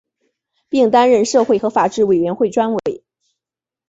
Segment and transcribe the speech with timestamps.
[0.67, 2.79] 并担任社会和法制委员会专委。